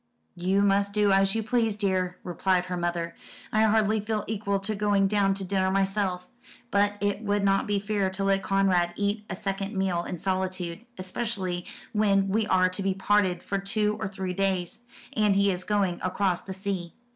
[0.33, 3.13] "You must do as you please, dear," replied her mother.
[3.53, 6.27] "I hardly feel equal to going down to dinner myself;
[6.71, 10.83] but it would not be fair to let Conrad eat a second meal in solitude,
[10.97, 14.79] especially when we are to be parted for two or three days
[15.13, 16.93] and he is going across the sea.